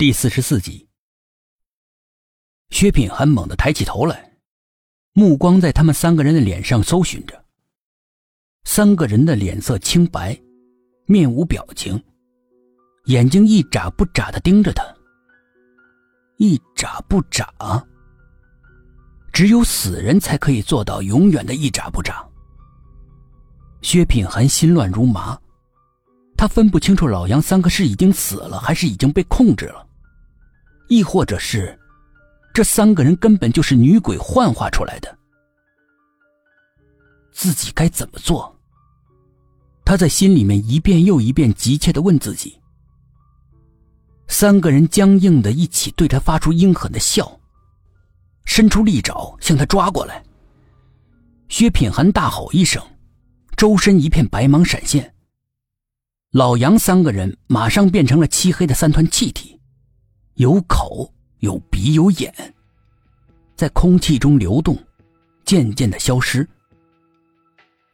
[0.00, 0.88] 第四十四集，
[2.70, 4.32] 薛品涵猛地抬起头来，
[5.12, 7.44] 目光在他们三个人的脸上搜寻着。
[8.64, 10.34] 三个人的脸色清白，
[11.04, 12.02] 面无表情，
[13.08, 14.82] 眼睛一眨不眨的盯着他。
[16.38, 17.52] 一眨不眨，
[19.34, 22.26] 只有死人才可以做到永远的一眨不眨。
[23.82, 25.38] 薛品涵心乱如麻，
[26.38, 29.88] 他分不清楚老杨三个是已经死了，还是已经被控制了。
[30.90, 31.78] 亦或者是，
[32.52, 35.16] 这三个人根本就是女鬼幻化出来的。
[37.30, 38.52] 自己该怎么做？
[39.84, 42.58] 他在心里面一遍又一遍急切的问自己。
[44.26, 47.38] 三个人僵硬的一起对他发出阴狠的笑，
[48.44, 50.20] 伸出利爪向他抓过来。
[51.48, 52.82] 薛品涵大吼一声，
[53.56, 55.14] 周身一片白芒闪现。
[56.32, 59.49] 老杨三个人马上变成了漆黑的三团气体。
[60.34, 62.32] 有口有鼻有眼，
[63.56, 64.78] 在空气中流动，
[65.44, 66.48] 渐渐的消失。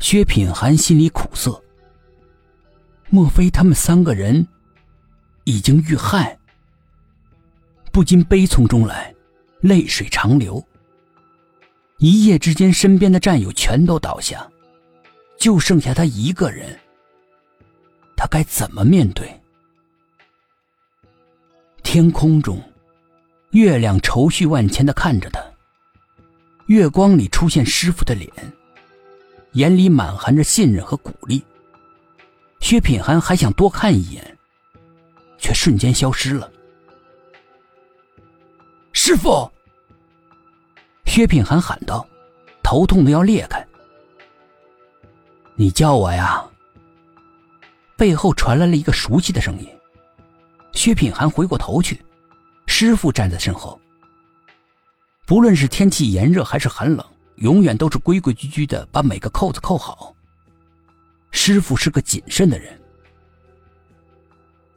[0.00, 1.62] 薛品涵心里苦涩。
[3.08, 4.46] 莫非他们三个人
[5.44, 6.36] 已经遇害？
[7.92, 9.14] 不禁悲从中来，
[9.60, 10.62] 泪水长流。
[11.98, 14.46] 一夜之间，身边的战友全都倒下，
[15.38, 16.78] 就剩下他一个人。
[18.16, 19.40] 他该怎么面对？
[21.94, 22.60] 天空中，
[23.52, 25.40] 月亮愁绪万千的看着他。
[26.66, 28.28] 月光里出现师傅的脸，
[29.52, 31.40] 眼里满含着信任和鼓励。
[32.58, 34.36] 薛品涵还想多看一眼，
[35.38, 36.50] 却瞬间消失了。
[38.92, 39.48] 师傅，
[41.04, 42.04] 薛品涵喊道，
[42.60, 43.64] 头痛的要裂开。
[45.54, 46.44] 你叫我呀？
[47.96, 49.68] 背后传来了一个熟悉的声音。
[50.84, 52.04] 薛品涵回过头去，
[52.66, 53.80] 师傅站在身后。
[55.24, 57.02] 不论是天气炎热还是寒冷，
[57.36, 60.14] 永远都是规规矩矩的把每个扣子扣好。
[61.30, 62.78] 师傅是个谨慎的人。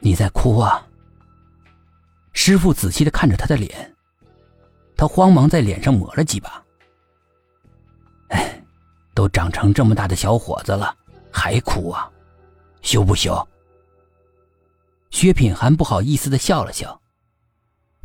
[0.00, 0.84] 你在哭啊？
[2.32, 3.94] 师傅仔细的看着他的脸，
[4.96, 6.60] 他慌忙在脸上抹了几把。
[8.30, 8.60] 哎，
[9.14, 10.92] 都长成这么大的小伙子了，
[11.30, 12.10] 还哭啊？
[12.80, 13.48] 羞不羞？
[15.12, 17.00] 薛品涵不好意思的笑了笑，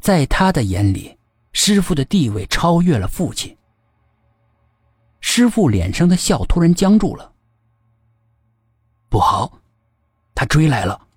[0.01, 1.17] 在他的眼里，
[1.53, 3.57] 师傅的地位超越了父亲。
[5.21, 7.33] 师傅脸上的笑突然僵住了。
[9.09, 9.51] 不好，
[10.35, 11.07] 他追来了！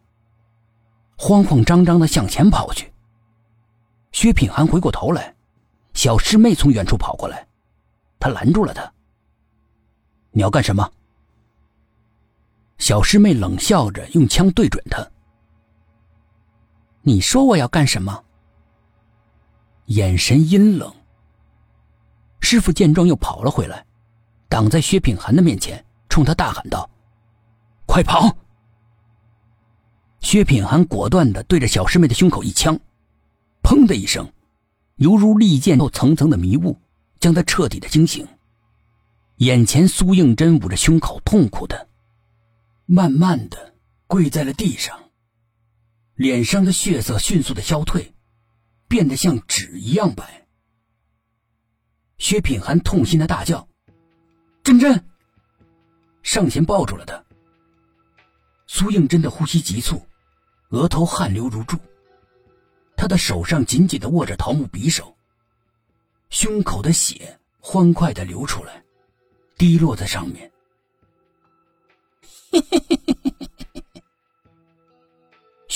[1.19, 2.91] 慌慌张张的向前跑去。
[4.13, 5.35] 薛品涵回过头来，
[5.93, 7.47] 小师妹从远处跑过来，
[8.21, 8.91] 他拦住了他。
[10.31, 10.89] 你要干什么？
[12.79, 15.05] 小师妹冷笑着，用枪对准他。
[17.03, 18.25] 你说我要干什么？
[19.87, 20.93] 眼神阴冷。
[22.41, 23.85] 师傅见状又跑了回来，
[24.49, 26.89] 挡在薛品涵的面前，冲他大喊道
[27.87, 28.37] ：“快跑！”
[30.21, 32.79] 薛品涵果断的对着小师妹的胸口一枪，
[33.63, 34.31] 砰的一声，
[34.97, 36.77] 犹如利剑后层层的迷雾，
[37.19, 38.27] 将他彻底的惊醒。
[39.37, 41.89] 眼前苏应真捂着胸口，痛苦的，
[42.85, 43.73] 慢慢的
[44.07, 44.99] 跪在了地上。
[46.21, 48.13] 脸上的血色迅速的消退，
[48.89, 50.47] 变得像纸一样白。
[52.19, 53.67] 薛品涵痛心的大叫
[54.63, 55.03] ：“真真！”
[56.23, 57.25] 上前抱住了他。
[58.67, 60.07] 苏应真的呼吸急促，
[60.69, 61.79] 额头汗流如注，
[62.99, 65.17] 他的手上紧紧的握着桃木匕首，
[66.29, 68.85] 胸口的血欢快的流出来，
[69.57, 70.53] 滴落在上面。
[72.53, 72.90] 嘿嘿嘿嘿。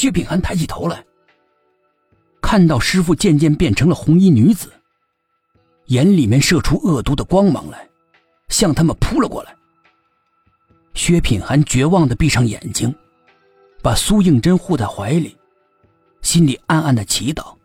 [0.05, 1.03] 薛品涵抬起头来，
[2.43, 4.71] 看到师傅渐渐变成了红衣女子，
[5.87, 7.89] 眼里面射出恶毒的光芒来，
[8.49, 9.57] 向他们扑了过来。
[10.93, 12.95] 薛品涵绝望的闭上眼睛，
[13.83, 15.35] 把苏应真护在怀里，
[16.21, 17.57] 心里暗暗的祈祷：“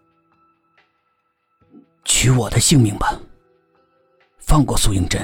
[2.06, 3.20] 取我的性命吧，
[4.38, 5.22] 放过苏应真。”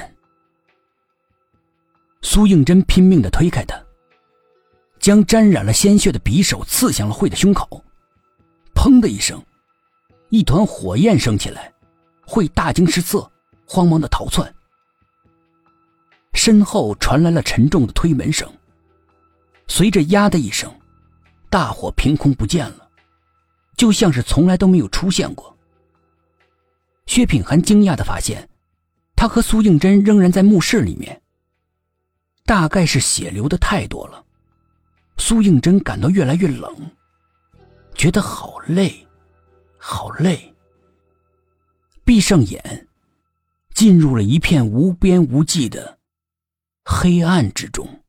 [2.20, 3.85] 苏应真拼命的推开他。
[5.06, 7.80] 将沾染了鲜血的匕首刺向了慧的胸口，
[8.74, 9.40] 砰的一声，
[10.30, 11.72] 一团火焰升起来，
[12.26, 13.30] 慧大惊失色，
[13.68, 14.52] 慌忙的逃窜。
[16.34, 18.52] 身后传来了沉重的推门声，
[19.68, 20.68] 随着“呀”的一声，
[21.48, 22.88] 大火凭空不见了，
[23.76, 25.56] 就像是从来都没有出现过。
[27.06, 28.48] 薛品涵惊讶的发现，
[29.14, 31.22] 他和苏应真仍然在墓室里面，
[32.44, 34.24] 大概是血流的太多了。
[35.18, 36.74] 苏应真感到越来越冷，
[37.94, 39.06] 觉得好累，
[39.78, 40.54] 好累。
[42.04, 42.86] 闭上眼，
[43.74, 45.98] 进入了一片无边无际的
[46.84, 48.04] 黑暗之中。